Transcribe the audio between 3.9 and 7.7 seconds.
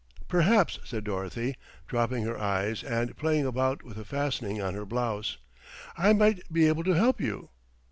a fastening on her blouse, "I might be able to help you."